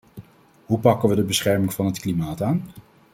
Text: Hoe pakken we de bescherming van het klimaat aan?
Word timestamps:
Hoe 0.65 0.79
pakken 0.79 1.09
we 1.09 1.15
de 1.15 1.23
bescherming 1.23 1.73
van 1.73 1.85
het 1.85 1.99
klimaat 1.99 2.41
aan? 2.41 2.67